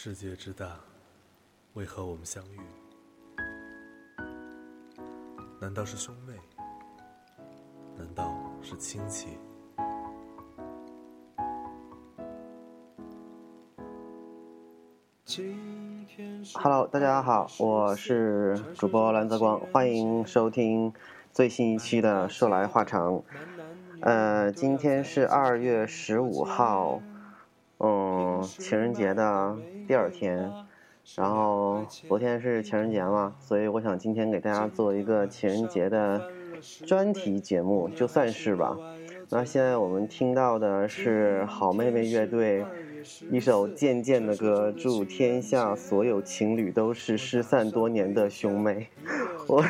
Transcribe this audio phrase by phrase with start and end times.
[0.00, 0.64] 世界之大，
[1.72, 2.60] 为何我们相遇？
[5.60, 6.34] 难道是兄妹？
[7.96, 8.32] 难道
[8.62, 9.26] 是亲戚
[16.54, 20.92] ？Hello，大家好，我是主播蓝泽光，欢迎收听
[21.32, 23.14] 最新一期的《说来话长》。
[24.02, 27.02] 呃，今天是二月十五号。
[28.58, 29.56] 情人节的
[29.86, 30.50] 第二天，
[31.16, 36.30] 然后昨天是情人节嘛，所以我想今天给大家做一个情人节的
[36.86, 38.76] 专题节目，就算是吧。
[39.30, 42.64] 那现在我们听到的是好妹妹乐队
[43.30, 48.88] 一首渐渐的歌，祝天下所有情侣都是失散多年的兄妹。
[49.46, 49.62] 我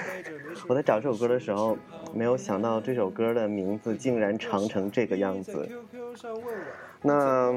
[0.69, 1.77] 我在找这首歌的时候，
[2.15, 5.69] 没有想到这首歌的名字竟然长成这个样子。
[7.01, 7.53] 那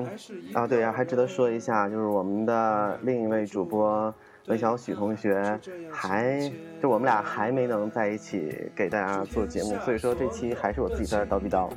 [0.54, 4.14] 啊，对呀，还值得说一下，就是我们的另一位主播
[4.48, 5.60] 文小许同学，
[5.92, 11.70] 还就我们俩还没能在一起给大家做节目，所以说这期还是我自己在这叨逼叨。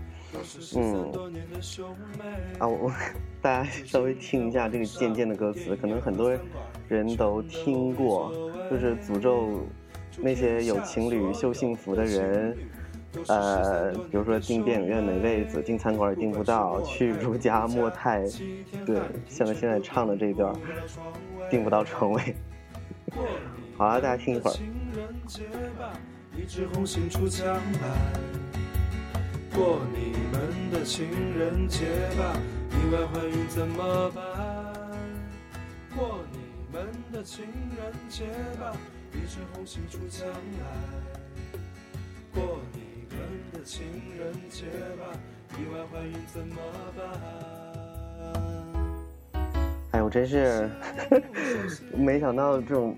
[0.76, 1.10] 嗯，
[2.58, 2.92] 啊，我
[3.40, 6.36] 大家稍微听一下这个渐渐的歌词，可能很多
[6.86, 8.30] 人都听过，
[8.70, 9.62] 就是诅咒
[10.18, 12.54] 那些有情侣秀幸福的人。
[13.28, 18.22] 呃，比如说订电影院没位子，订餐馆也订不到，去如家莫泰，
[18.84, 20.54] 对，像现在唱的这一段，
[21.50, 22.34] 订不到床位。
[23.76, 24.54] 好了，大家听一会儿。
[29.54, 31.06] 过你们的情
[31.38, 31.84] 人节
[32.18, 32.36] 吧，
[32.70, 34.24] 意外怀孕怎么办？
[35.96, 36.38] 过你
[36.72, 37.44] 们的情
[37.76, 38.24] 人节
[38.58, 38.76] 吧，
[39.12, 41.60] 一枝红杏出墙来。
[42.34, 42.83] 过你。
[43.64, 43.86] 情
[44.18, 44.66] 人节
[44.98, 45.06] 吧，
[45.58, 46.56] 意外怀孕怎么
[46.94, 47.08] 办？
[49.92, 50.68] 哎呦，真是
[51.96, 52.94] 没想到这种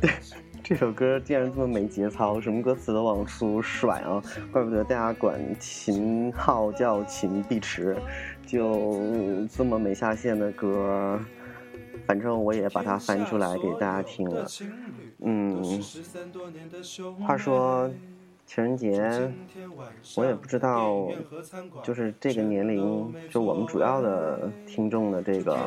[0.62, 4.22] 这首歌竟然这么没节操，什么歌词都往出甩啊！
[4.52, 7.96] 怪不得大家管秦昊叫秦碧池，
[8.46, 9.00] 就
[9.46, 11.18] 这么没下限的歌，
[12.06, 14.46] 反正我也把它翻出来给大家听了。
[15.20, 15.62] 嗯，
[17.26, 17.90] 话说。
[18.46, 19.32] 情人节，
[20.16, 21.08] 我也不知道，
[21.82, 25.58] 就是这个年龄，就我们主要的听众的这个，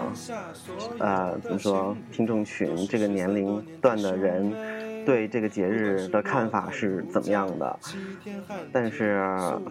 [0.99, 4.76] 呃，怎么说，听众群这个年龄段的人。
[5.07, 7.79] 对这个节日的看法是怎么样的？
[8.73, 9.23] 但是，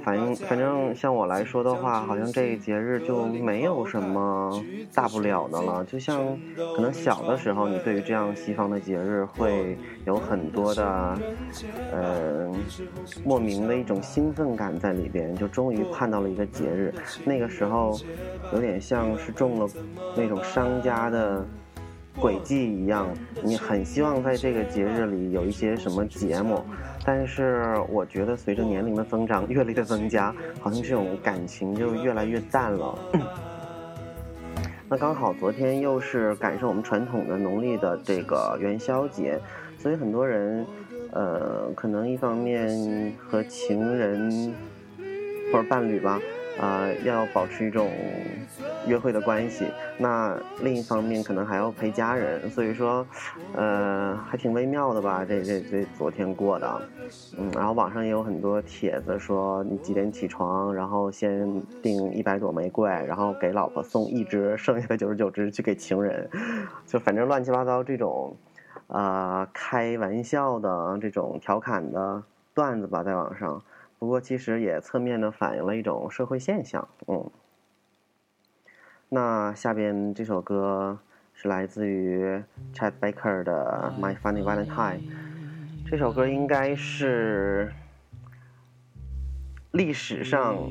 [0.02, 4.64] 反正反正像我来说的话，好像这个节日就没有什么
[4.94, 5.84] 大不了的了。
[5.84, 6.24] 就像
[6.74, 9.76] 可能小的时候，你对于这样西方的节日会
[10.06, 11.18] 有很多的，
[11.92, 12.50] 呃，
[13.22, 16.94] 莫名的一种兴奋感在里边，就终于盼到了一个节日。
[17.26, 17.94] 那个时候，
[18.54, 19.68] 有点像是中了
[20.16, 21.44] 那种商家的。
[22.20, 23.08] 轨迹一样，
[23.42, 26.62] 你很希望在这个节日里有一些什么节目，
[27.04, 32.98] 但是我觉得随着年龄的增长、阅历的增加，好像这种感情就越来越淡了。
[34.88, 39.38] 那刚好昨天又是赶上我们传统的农历的这个元宵节，
[39.76, 40.64] 所以很多人，
[41.12, 44.54] 呃，可能一方面和情人
[45.52, 46.20] 或者伴侣吧。
[46.60, 47.90] 啊，要保持一种
[48.86, 49.66] 约会的关系。
[49.98, 53.06] 那另一方面，可能还要陪家人，所以说，
[53.54, 55.24] 呃，还挺微妙的吧？
[55.24, 56.80] 这这这昨天过的，
[57.38, 66.28] 嗯，然后网上也有很多帖子说，你几点起床，然后先订一百朵玫瑰，然后给老婆送一支，剩下的九十九支去给情人，
[66.86, 68.34] 就反正乱七八糟这种，
[68.86, 72.22] 啊，开玩笑的这种调侃的
[72.54, 73.62] 段子吧，在网上。
[73.98, 76.86] 不过，其实也侧面的反映了一种社会现象。
[77.06, 77.30] 嗯，
[79.08, 80.98] 那下边这首歌
[81.32, 82.42] 是来自于
[82.74, 84.98] Chad Baker 的《My Funny Valentine》。
[85.88, 87.72] 这首歌应该是
[89.70, 90.70] 历史上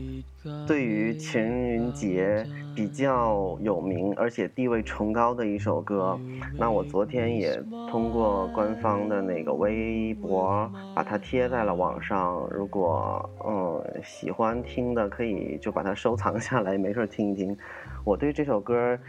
[0.68, 2.46] 对于情人节。
[2.76, 6.20] 比较有名而且地位崇高的一首歌，
[6.58, 7.58] 那我昨天也
[7.90, 12.46] 通过官方的那个微博把它贴在了网上。
[12.52, 17.58] 如果嗯喜欢听的，可以就把它收藏下来，没事听一听。
[18.04, 19.00] 我对这首歌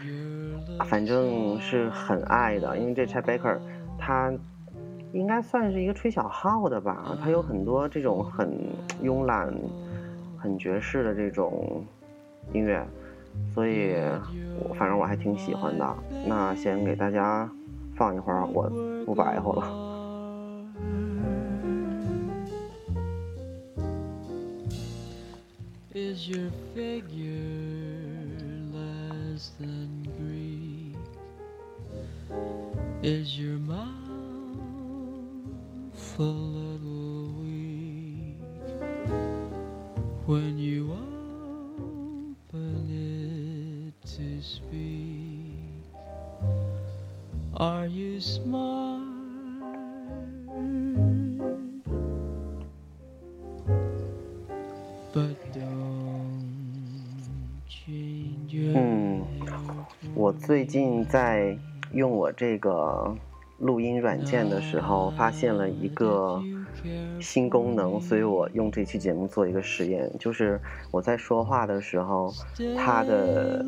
[0.89, 3.59] 反正是很爱的，因为这 Chad Baker
[3.99, 4.33] 他
[5.13, 8.49] 应该算是一个吹小号的吧，他有很多这种很
[9.03, 9.53] 慵懒、
[10.37, 11.85] 很爵士的这种
[12.53, 12.87] 音乐。
[13.55, 13.95] 所以，
[14.59, 15.97] 我反正我还挺喜欢的。
[16.27, 17.51] 那先给大家
[17.95, 18.71] 放一会儿，我
[19.05, 19.85] 不白活了。
[33.03, 33.87] Is your mouth
[36.19, 36.66] a little
[40.27, 40.91] when you
[42.51, 45.55] open it to speak?
[47.55, 49.05] Are you smart?
[55.13, 56.43] But don't
[57.69, 59.25] change your 嗯，
[60.15, 61.57] 我最近在
[61.93, 63.17] 用我这个
[63.59, 66.43] 录音软件的时候，发现了一个
[67.21, 72.33] 新功能，所以我用这期节目做一个实验，就是我在说话的时候，
[72.77, 73.65] 它的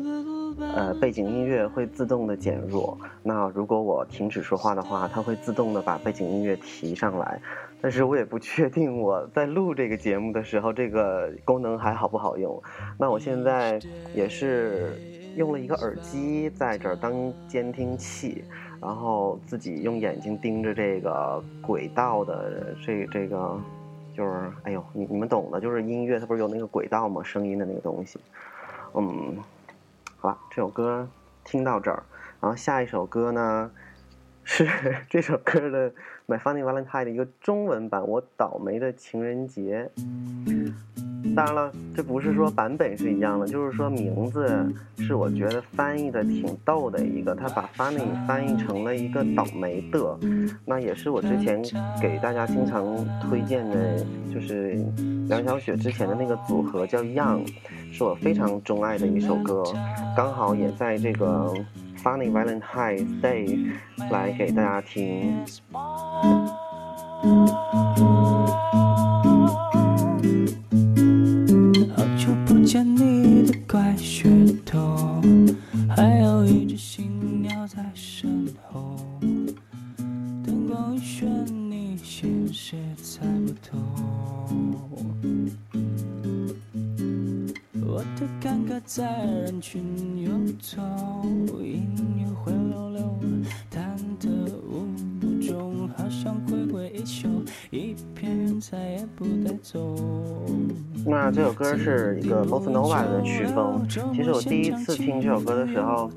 [0.75, 2.97] 呃背景音乐会自动的减弱。
[3.23, 7.41] 那如果我停止说话的话，它会自动的把背景音乐提上来。
[7.81, 12.61] 但是我也不确定我在录这个节目的时候，这个功能还好不好用。
[12.97, 13.79] 那我现在
[14.13, 14.99] 也是
[15.35, 18.43] 用了一个耳机在这儿当监听器，
[18.81, 23.59] 然后自己用眼睛盯着这个轨道的这这个，
[24.15, 27.21] 就是哎呦，你你们懂的，就是音乐它不是有那个轨道吗？
[27.23, 28.19] 声音的那个东西。
[28.93, 29.37] 嗯，
[30.17, 31.07] 好了，这首歌
[31.43, 32.03] 听到这儿，
[32.41, 33.71] 然后下一首歌呢
[34.51, 34.67] 是
[35.07, 35.91] 这首歌的
[36.27, 39.87] 《My Funny Valentine》的一个中文版，《我倒霉的情人节》。
[41.35, 44.67] 当然了，这不是说版本是一样的，就是说名字
[44.97, 50.17] 是我觉得翻译的挺逗的一个，他把 funny 翻译成了一个倒霉的，
[50.65, 51.61] 那也是我之前
[52.01, 52.83] 给大家经常
[53.21, 54.03] 推荐的，
[54.33, 54.83] 就是
[55.27, 57.47] 梁小雪之前的那个组合叫 Young，
[57.93, 59.63] 是我非常钟爱的一首歌，
[60.17, 61.53] 刚好也在这个
[62.02, 63.72] Funny Valentine Day
[64.10, 65.44] 来给大家听。
[101.69, 103.85] 歌是一个 b o s s nova 的曲风。
[104.13, 106.09] 其实我第一次听这首歌的时候，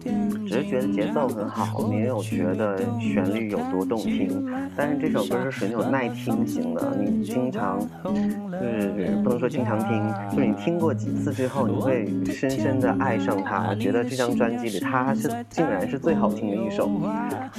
[0.46, 4.50] 只是觉得节奏很好，没有觉得旋律有多动听。
[4.76, 16.88] 但是这首歌是属于那种耐听型的，你经常就是不能说经常听，就是你听过几次之后，你会深深的爱上它，觉得这张专辑里它是竟然是最好听的一首。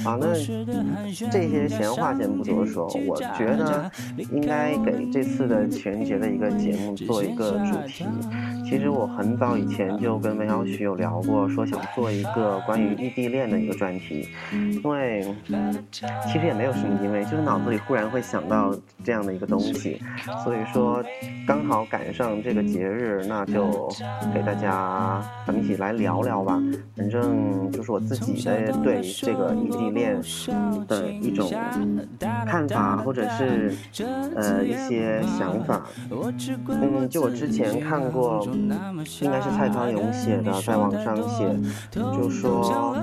[0.04, 0.32] 啊，那
[1.30, 3.90] 这些闲话先不多说，我觉得
[4.32, 8.04] 应该给这次的情人节的一个节目做一个主题。
[8.64, 15.34] 其实我很早以前就跟文小许有聊过，说想做一个关于异地恋的一个专题，因为
[16.26, 20.00] 其实也没有什么因为，就是脑子里忽然会想到这样的一个东西，
[20.42, 21.02] 所以说
[21.46, 23.88] 刚好赶上这个节日，那就
[24.32, 26.60] 给大家咱们一起来聊聊吧。
[26.96, 30.20] 反正就是我自己的对这个异地恋
[30.86, 31.50] 的一种
[32.46, 33.74] 看法，或者是
[34.34, 35.86] 呃一些想法。
[36.68, 38.46] 嗯，就我之前看过，
[39.20, 41.46] 应该是蔡康永写的，在网上写，
[41.90, 42.96] 就说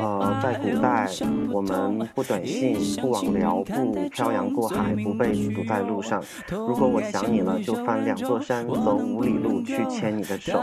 [0.00, 1.08] 呃，在古代
[1.52, 6.22] 我们不短信、不网聊、不漂洋过海、不被堵在路上。
[6.50, 10.58] 如果我想你了，就翻两座山，走五里路去牵你的手。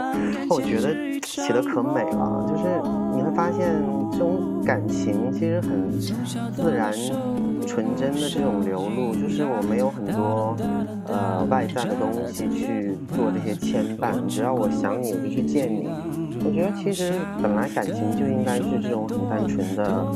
[0.50, 2.64] 我觉得写的可美了，就是
[3.34, 3.74] 发现
[4.12, 6.92] 这种感情其实很自然、
[7.66, 10.56] 纯真的这种流露，就是我没有很多
[11.06, 15.88] 呃外在的东西去做这些牵绊，只要我想你，我就去见你。
[16.46, 20.06] 我觉得其实本来感情就应该是这种很单纯的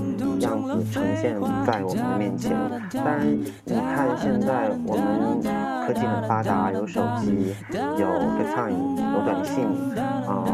[0.40, 1.34] 样子呈现
[1.64, 2.54] 在我们的面前。
[2.92, 3.26] 当然，
[3.64, 5.40] 你看现在我们
[5.86, 8.06] 科技很发达，有手机，有
[8.36, 9.64] FaceTime，有短信，
[10.26, 10.44] 啊、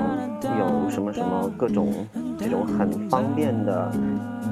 [0.58, 2.06] 有什么什么各种
[2.38, 3.90] 这种很方便的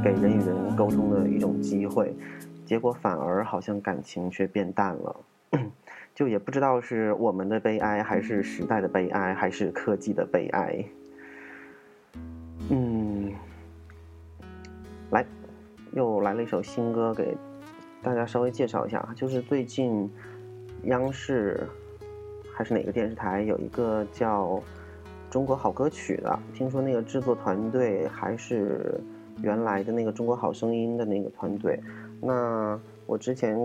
[0.02, 2.14] 给人与人沟通的一种机会，
[2.64, 5.16] 结果反而好像感情却变淡了。
[6.14, 10.84] 就也不知道是我们的悲哀，还是时代的悲哀，还是科技的悲哀。
[12.68, 13.32] 嗯，
[15.10, 15.24] 来，
[15.92, 17.36] 又来了一首新歌给
[18.02, 20.10] 大家稍微介绍一下，就是最近
[20.84, 21.66] 央视
[22.54, 24.48] 还是哪个电视台有一个叫
[25.32, 29.00] 《中国好歌曲》的，听说那个制作团队还是
[29.40, 31.80] 原来的那个《中国好声音》的那个团队。
[32.20, 33.56] 那我之前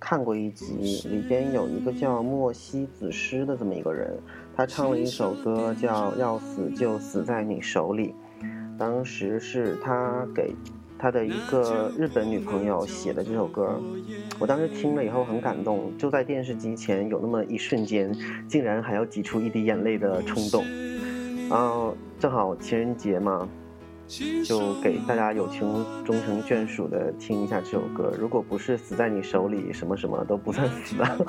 [0.00, 4.14] 看过一集，里边有一个叫莫西子诗的这么一个人，
[4.56, 8.14] 他唱了一首歌叫《要死就死在你手里》。
[8.78, 10.54] 当时是他给
[10.98, 13.78] 他的一个日本女朋友写的这首歌，
[14.40, 18.10] 我当时听了以后很感动，就在电视机前有那么一瞬间，
[18.48, 20.64] 竟然还要挤出一滴眼泪的冲动。
[21.48, 23.48] 然后正好情人节嘛，
[24.44, 25.60] 就给大家有情
[26.04, 28.12] 终成眷属的听一下这首歌。
[28.18, 31.26] 如果不是死在你手里，什么什么都不算死的。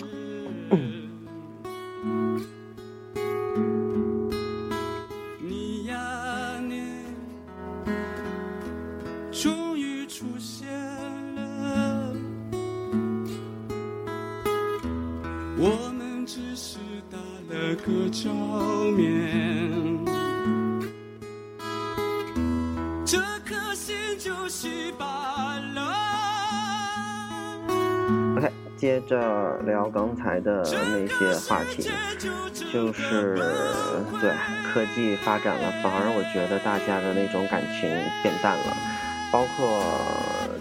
[29.12, 31.92] 着聊刚才的那些话题，
[32.72, 33.36] 就是
[34.22, 34.32] 对
[34.72, 37.90] 科技发展了，反而我觉得大家的那种感情
[38.24, 38.78] 变淡了，
[39.30, 39.84] 包括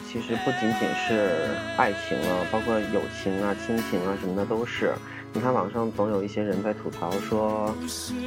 [0.09, 1.31] 其实不仅仅是
[1.77, 4.93] 爱情啊，包括友情啊、亲情啊什么的都是。
[5.33, 7.73] 你看网上总有一些人在吐槽说，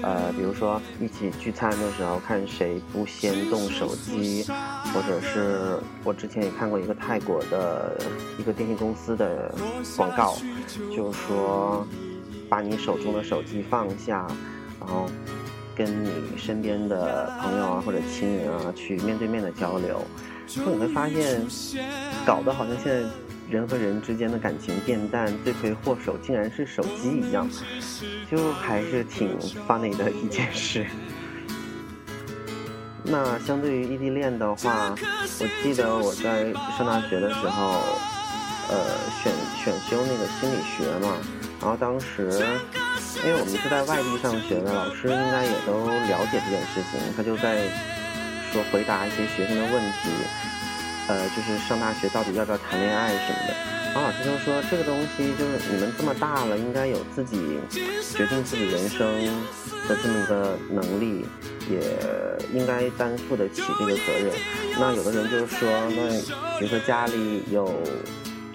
[0.01, 4.45] 呃，比如说一起聚餐的时候看谁不先动手机，
[4.93, 7.99] 或者是我之前也看过一个泰国的
[8.39, 9.53] 一个电信公司的
[9.97, 10.33] 广告，
[10.95, 11.85] 就是说
[12.47, 14.25] 把你手中的手机放下，
[14.79, 15.05] 然后
[15.75, 20.01] 跟你身边的朋友啊或者亲人啊去面对面的交流，
[20.47, 21.45] 就你会发现，
[22.25, 23.09] 搞得好像现在
[23.53, 27.47] 人和人之间的感情变淡，罪魁祸首竟然是手机一样，
[28.31, 30.87] 就还是挺 funny 的一件事。
[33.03, 34.95] 那相对于异地恋的话，
[35.39, 37.73] 我记得我在上大学的时候，
[38.69, 39.31] 呃，选
[39.63, 41.15] 选修那个心理学嘛，
[41.61, 42.31] 然后当时
[43.23, 47.67] 因为我们是在外地上学的，老师应该也都了解这件事情，他就在
[48.51, 50.09] 说回答一些学生的问题，
[51.07, 53.53] 呃，就是上大学到底要不要谈恋爱什么的。
[53.93, 57.59] 然后老师就说，这个东西就是你们这么大了，应该有自己
[58.15, 59.07] 决定自己人生
[59.87, 61.25] 的这么一个能力，
[61.69, 61.79] 也
[62.51, 64.33] 应该担负得起这个责任。
[64.79, 66.09] 那有的人就是说，那
[66.57, 67.71] 比如说家里有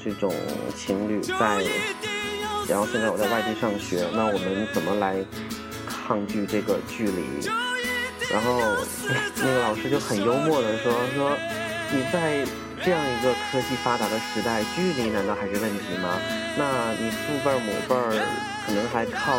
[0.03, 0.35] 这种
[0.77, 1.65] 情侣在，
[2.69, 5.25] 然后现在我在外地上学，那我们怎么来
[5.87, 7.49] 抗拒这个距离？
[8.29, 8.61] 然后
[9.37, 11.39] 那个老师就很幽默的说说
[11.91, 12.45] 你在
[12.85, 16.21] 这样一个科技发达的时代，距离难道还是问题吗？
[16.57, 18.13] 那你父辈儿母辈儿
[18.67, 19.39] 可能还靠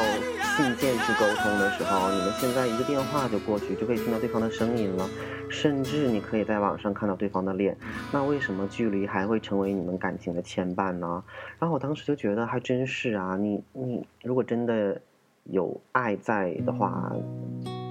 [0.57, 5.07] 信件去沟通的时候，你们现在一个电话就过去，就可以听到对方的声音了，
[5.47, 7.77] 甚至你可以在网上看到对方的脸。
[8.11, 11.23] 那为什么距离还会成为你们感情的牵绊呢？
[11.59, 14.99] 然后我当时就觉得还真是啊，你你如果真的
[15.43, 17.11] 有爱在的话，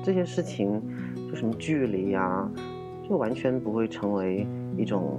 [0.05, 0.83] 这些事情
[1.31, 2.49] 就什么距离呀、
[3.09, 4.47] 就完全不会成为
[4.77, 5.19] 一种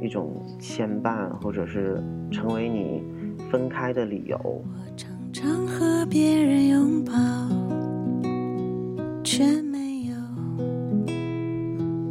[0.00, 3.02] 一种牵绊，或者是成为你
[3.50, 4.38] 分开的理由。
[4.44, 4.62] 我
[4.96, 7.12] 常常和别人拥抱，
[9.24, 10.14] 却没有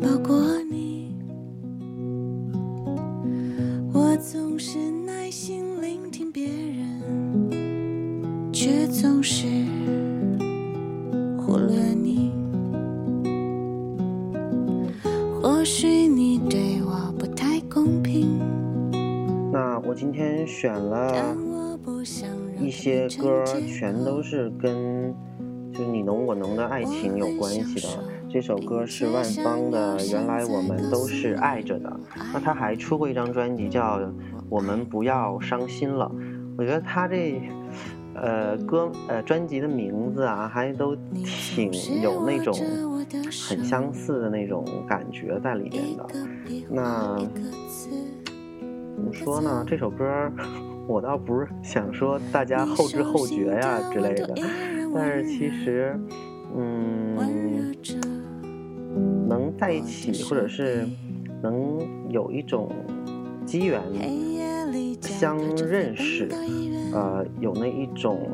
[0.01, 0.37] 抱过
[0.69, 1.15] 你。
[3.93, 7.01] 我总是耐心聆听别人，
[8.51, 9.47] 却总是
[20.45, 21.35] 选了
[22.59, 25.13] 一些歌，全都是跟
[25.73, 27.87] 就是你侬我侬的爱情有关系的。
[28.29, 31.89] 这首歌是万芳的《原来我们都是爱着的》，
[32.33, 33.99] 那他还出过一张专辑叫
[34.49, 36.11] 《我们不要伤心了》。
[36.57, 37.41] 我觉得他这
[38.13, 41.71] 呃歌呃专辑的名字啊，还都挺
[42.01, 42.53] 有那种
[43.47, 46.05] 很相似的那种感觉在里面的。
[46.69, 47.17] 那
[48.95, 49.63] 怎么说呢？
[49.67, 50.05] 这首歌
[50.87, 54.33] 我倒不是想说大家后知后觉呀之类的，
[54.93, 55.99] 但是其实，
[56.55, 57.75] 嗯，
[59.27, 60.87] 能在一起或者是
[61.41, 62.71] 能有一种
[63.45, 63.81] 机缘
[65.01, 66.29] 相认识，
[66.93, 68.29] 呃，有那一种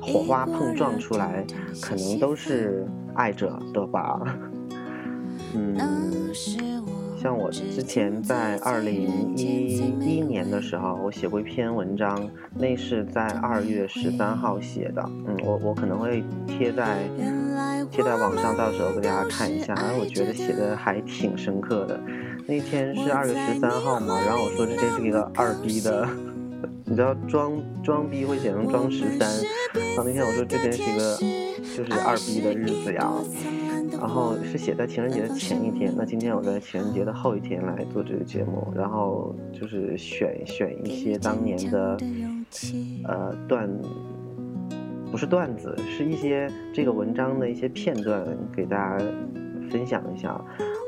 [0.00, 1.44] 火花碰撞出来，
[1.82, 4.20] 可能都是爱着的吧。
[5.56, 5.76] 嗯，
[7.24, 15.02] 像我之前在二零一一年的时候，我写过一篇文章，那是在二月十三号写的。
[15.26, 16.98] 嗯，我我可能会贴在
[17.90, 19.72] 贴在网上，到时候给大家看一下。
[19.72, 21.98] 然后我觉得写的还挺深刻的。
[22.46, 26.06] 那天是二月十三号嘛，然后我说这这是一个二逼的，
[26.84, 29.26] 你知道装装逼会写成装十三，
[29.72, 31.16] 然后那天我说这真是一个
[31.74, 33.10] 就是二逼的日子呀。
[34.04, 35.90] 然后是写在情人节的前一天。
[35.96, 41.96] 那今天我在情人节的后一天来做这个节目，然后就是选选一些当年的
[43.04, 43.66] 呃段，
[45.10, 48.22] 不是段子，是一些这个文章的一些片段
[48.54, 49.02] 给大家
[49.70, 50.38] 分享一下。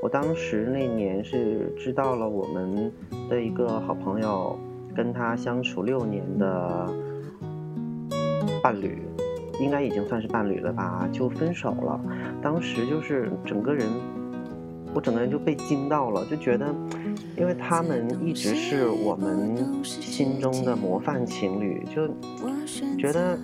[0.02, 2.92] 我当时那年是知道了我们
[3.30, 4.58] 的一个好朋友，
[4.94, 6.86] 跟他相处六年的
[8.62, 9.00] 伴侣。
[9.60, 12.00] 应该已经算是伴侣了吧，就分手了。
[12.42, 13.86] 当时就是整个人，
[14.94, 16.74] 我整个人就被惊到了，就觉得，
[17.36, 22.08] 因为他们一直是我们心中的模范情侣，就
[22.98, 23.38] 觉得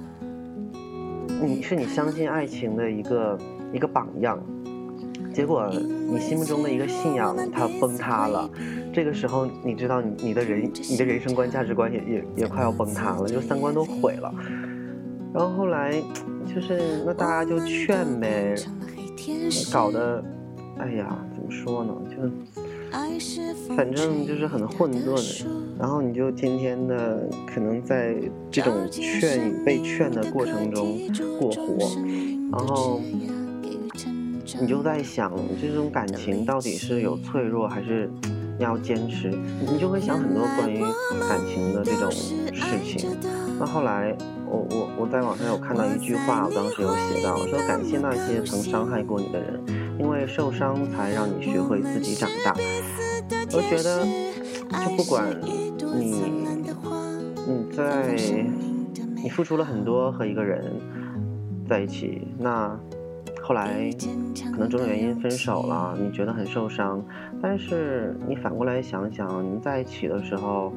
[1.42, 3.38] 你是你相信爱情的一个
[3.73, 4.38] 一个榜样。
[5.33, 8.50] 结果你心目中的一个信仰它崩塌了，
[8.92, 14.31] 这个时候你知道你你的人你的人生观价值观也也也快要崩塌了，就三观都毁了。
[15.35, 15.93] 然后后来，
[16.47, 18.55] 就是那大家就劝呗，
[19.73, 20.23] 搞得，
[20.79, 21.95] 哎呀，怎么说呢？
[22.11, 22.17] 就
[23.75, 25.45] 反正就是很混沌。
[25.79, 28.15] 然后你就天天的可能在
[28.51, 31.01] 这种劝与被劝的过程中
[31.41, 31.79] 过活，
[32.53, 33.01] 然后
[34.61, 38.09] 你就在想，这种感情到底是有脆弱还是
[38.59, 39.29] 要坚持？
[39.61, 40.81] 你就会想很多关于
[41.29, 43.17] 感情的这种事情。
[43.59, 44.17] 那后来。
[44.53, 49.59] 我我我在网上有看到一句话，我当时有写到，说感谢那些曾伤害过你的人，
[49.99, 52.55] 因为受伤才让你学会自己长大。
[53.55, 54.05] 我觉得，
[54.85, 55.27] 就不管
[55.99, 56.23] 你
[57.49, 58.15] 你在
[59.23, 60.71] 你付出了很多和一个人
[61.67, 62.79] 在一起，那
[63.43, 63.91] 后来
[64.53, 67.05] 可能种种原因分手了，你觉得很受伤，
[67.43, 70.73] 但是你反过来想想，你们在一起的时候。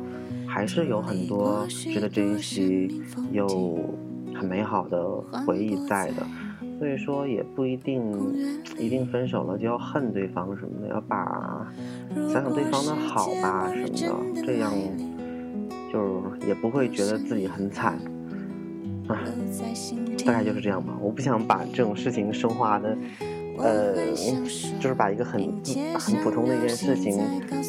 [0.48, 3.02] 还是有很多值得珍惜、
[3.34, 3.78] 有
[4.34, 5.06] 很美好的
[5.46, 6.26] 回忆在的，
[6.80, 8.02] 所以说也不一定
[8.78, 11.68] 一定分手了就要恨对方什么的，要把
[12.32, 14.72] 想想对方的好吧什么的，这样
[15.92, 18.00] 就是也不会觉得自己很惨
[19.08, 19.24] 啊，
[20.26, 20.98] 大概就是这样吧。
[21.02, 22.98] 我不想把这种事情升华的。
[23.58, 23.96] 呃，
[24.82, 25.42] 就是把一个很
[25.98, 27.18] 很普通的一件事情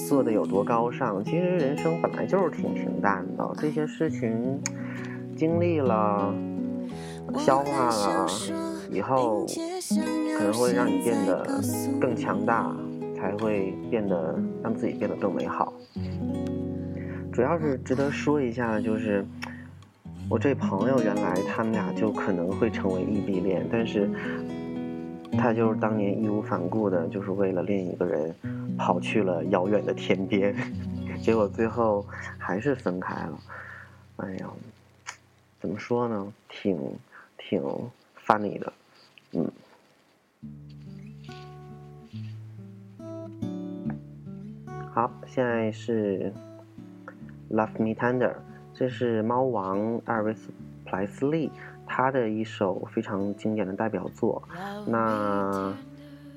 [0.08, 1.22] 做的有多高尚。
[1.24, 4.60] 其实人生本来就是挺平淡的，这些事情
[5.36, 6.34] 经历了、
[7.36, 8.26] 消化了
[8.90, 9.46] 以后，
[10.36, 11.46] 可能会让你变得
[12.00, 12.76] 更强大，
[13.16, 15.72] 才会变得让自己变得更美好。
[17.32, 19.24] 主要是值得说一下，就是
[20.28, 24.10] 我这朋友原来他们俩就可能会成为异地恋，但是。
[25.38, 28.34] 他就是当年义无反顾的，就是为了另一个人，
[28.78, 30.54] 跑去了遥远的天边，
[31.20, 32.06] 结果最后
[32.38, 33.38] 还是分开了。
[34.16, 34.48] 哎呀，
[35.60, 36.32] 怎么说呢？
[36.48, 36.78] 挺
[37.36, 37.62] 挺
[38.24, 38.72] funny 的，
[39.32, 39.50] 嗯。
[44.94, 46.32] 好，现在是
[47.50, 48.32] Love Me Tender，
[48.76, 50.50] 这是猫王艾瑞斯
[50.84, 51.50] 普莱斯利。
[51.88, 54.42] 他的一首非常经典的代表作，
[54.88, 55.72] 那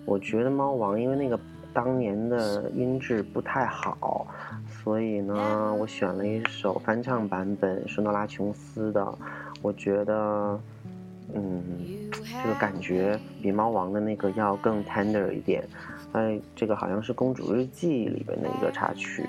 [0.06, 1.40] 我觉得猫王因为那个
[1.74, 4.28] 当年的音质不太好，
[4.68, 9.18] 所以呢，我选了一首翻唱版本，是诺拉琼斯的。
[9.64, 10.60] 我觉得，
[11.34, 11.64] 嗯，
[12.12, 15.68] 这个感觉比猫王的那个要更 tender 一点。
[16.12, 19.26] 哎，这个好像是《公主日记》里边的一个插曲。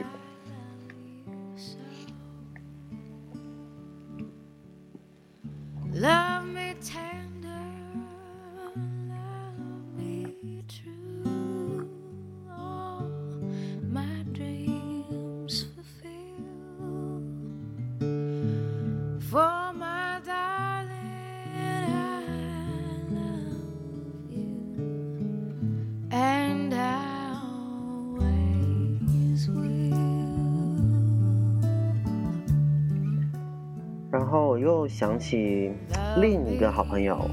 [35.21, 35.71] 起
[36.17, 37.31] 另一个好朋友，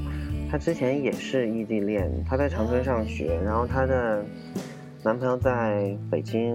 [0.50, 4.22] 她之前也是异地恋，她在长春上学，然后她的
[5.02, 6.54] 男朋友在北京，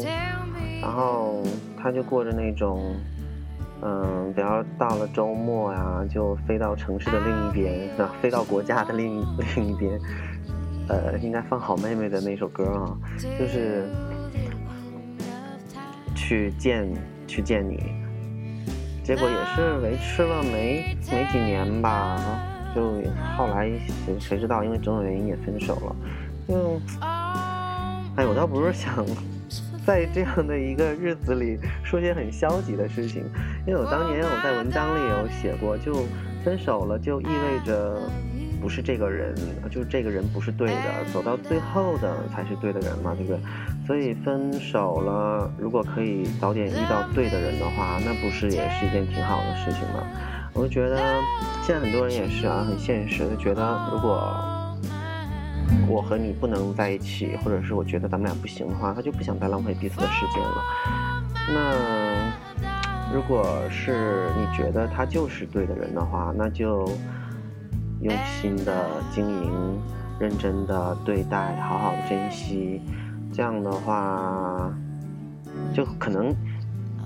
[0.81, 1.41] 然后
[1.75, 2.95] 她就过着那种，
[3.81, 9.25] 嗯，比较到了周末呀，就飞到城市的另一边，啊，飞到国家的另一
[9.57, 9.99] 另一边，
[10.87, 12.95] 呃，应该放好妹妹的那首歌啊，
[13.39, 13.89] 就是
[16.15, 16.87] 去见
[17.27, 18.02] 去见你。
[19.03, 22.17] 结果也是维持了没没几年吧，
[22.73, 23.01] 就
[23.37, 23.69] 后来
[24.05, 25.95] 谁谁知道，因为种种原因也分手了。
[26.47, 26.79] 就，
[28.15, 29.05] 哎，我倒不是想
[29.85, 33.23] 在这样的一个日子里说些很消极的事情，
[33.67, 36.05] 因为我当年我在文章里有写过，就
[36.43, 38.01] 分手了就意味着
[38.63, 39.35] 不是这个人，
[39.69, 43.37] 就是这个人不是对的，走到最后的才是对的人嘛，对不对？
[43.85, 50.07] 所以分手了，如果可以早点遇到对的人的话，那不是也是一件挺好的事情吗？
[50.53, 50.97] 我就觉得
[51.61, 54.33] 现在很多人也是啊，很现实，就觉得如果
[55.89, 60.63] 我和你不能在一起，或者是我觉得咱们俩不行的话，他就不想再浪费彼此的时间了。
[61.53, 66.89] 那如果是你觉得他就是对的人的话，那就
[68.03, 69.81] 用心的经营，
[70.19, 72.81] 认真的对待，好好珍惜。
[73.31, 74.69] 这样的话，
[75.73, 76.29] 就可能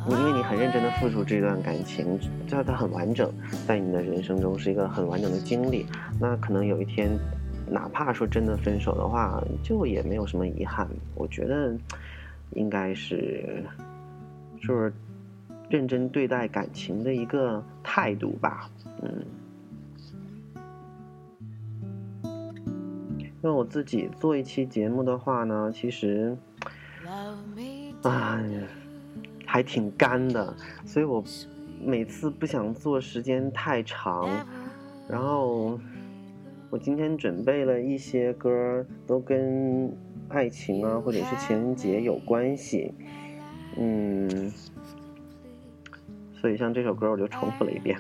[0.08, 3.32] 你因为你很认真的付出这段感情，这它很完整，
[3.68, 5.86] 在你的人生中是一个很完整的经历。
[6.20, 7.12] 那可能有一天，
[7.70, 10.88] 哪怕说真的分手的话，就也没有什么遗憾。
[11.14, 11.78] 我觉得
[12.56, 13.64] 应该是
[14.60, 14.92] 就是
[15.70, 18.68] 认真对待感情的一个态度吧，
[19.04, 19.24] 嗯。
[23.44, 26.36] 因为我自己做一期节目的话呢，其实，
[28.04, 28.44] 哎，
[29.46, 31.24] 还挺干的，所以我
[31.80, 34.28] 每次不想做时间太长。
[35.08, 35.80] 然后
[36.70, 39.96] 我今天准备了一些歌，都跟
[40.28, 42.94] 爱情啊，或者是情人节有关系，
[43.78, 44.52] 嗯，
[46.34, 47.98] 所以像这首歌我就重复了一遍。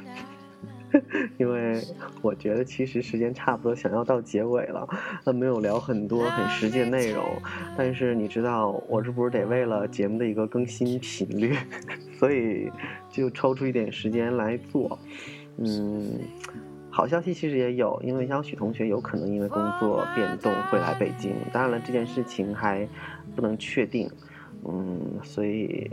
[1.37, 1.81] 因为
[2.21, 4.87] 我觉得其实时间差不多，想要到结尾了，
[5.25, 7.23] 那没有聊很多很实际的内容。
[7.77, 11.55] 但是你知道，我这不是得为了节目的一个更新频率，
[12.17, 12.71] 所以
[13.09, 14.97] 就抽出一点时间来做。
[15.57, 16.19] 嗯，
[16.89, 22.87] 好消息其实也有，因为像许同学有可能因为工作变动会来北京，当然了，这件事情还
[23.35, 24.09] 不能确定。
[24.67, 25.89] 嗯，所以。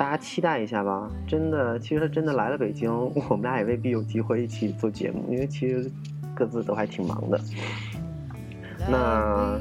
[0.00, 2.90] 大家期待一下吧，真的，其实他真的来了北京，
[3.28, 5.90] 我们俩也未必有机会一起做节目，因为其实
[6.34, 7.38] 各自都还挺忙的。
[8.88, 9.60] 那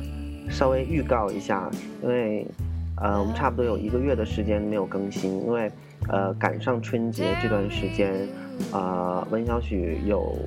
[0.49, 1.69] 稍微预告一下，
[2.01, 2.47] 因为
[2.95, 5.69] 呃，我们差不多有一个月的时间没有更新，因为
[6.07, 8.25] 呃赶上春节这段时间，
[8.71, 10.37] 呃，文小许有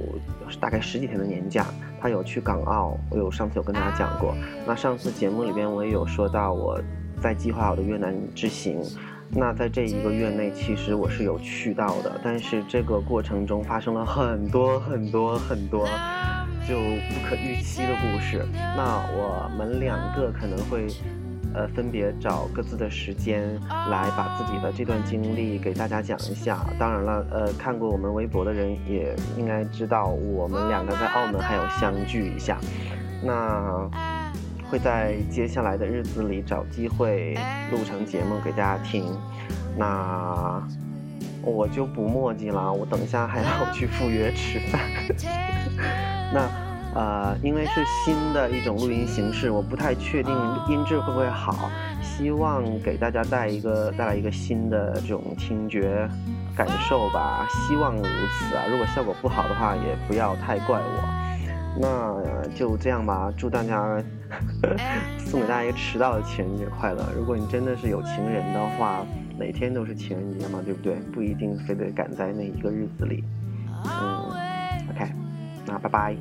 [0.59, 1.67] 大概十几天的年假，
[2.01, 4.35] 他有去港澳，我有上次有跟大家讲过。
[4.67, 6.81] 那上次节目里边我也有说到我
[7.21, 8.81] 在计划我的越南之行。
[9.35, 15.87] 那在这一个月内，其实我是有去到的，但是这个过程中发生了很多很多很多
[16.69, 18.47] 就不可预期的故事。
[18.77, 20.87] 那我们两个可能会，
[21.55, 23.59] 呃，分别找各自的时间
[23.91, 26.67] 来把自己的这段经历给大家讲一下。
[26.79, 32.59] 当然了，呃，看过我们微博的人也应该知道，我们两个在澳门还有相聚一下。
[33.25, 33.91] 那。
[34.73, 37.35] 会在接下来的日子里找机会
[37.71, 39.05] 录成节目给大家听，
[39.77, 40.67] 那
[41.43, 44.81] 我就不墨迹了，我等一下还要去赴约吃饭。
[46.33, 46.49] 那
[46.95, 50.35] 呃，因为是新的一种录音形式，我不太确定
[50.67, 51.71] 音质会不会好，
[52.03, 56.09] 希望给大家带一个带来一个新的这种听觉
[56.57, 58.65] 感受吧，希望如此啊。
[58.71, 61.32] 如果效果不好的话，也不要太怪我。
[61.81, 64.03] 那就这样吧，祝大家
[65.19, 67.05] 送给大家一个迟到的情人节快乐。
[67.17, 69.05] 如果你真的是有情人的话，
[69.39, 70.97] 每天都是情人节嘛，对不对？
[71.13, 73.25] 不一定非得赶在那一个日子里。
[73.85, 74.31] 嗯
[74.91, 75.11] ，OK，
[75.67, 76.17] 那拜拜。